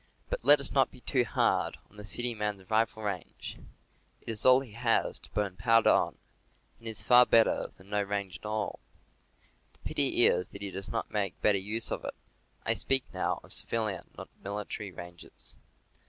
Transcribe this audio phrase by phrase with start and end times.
[0.31, 3.59] But let us not be too hard on the city man's rifle range.
[4.21, 6.17] It is all he has, to burn powder on,
[6.79, 8.79] and it is far better than no range at all.
[9.73, 12.15] The pity is that he does not make better use of it.
[12.65, 15.53] (I speak now of civilian, not military, ranges.)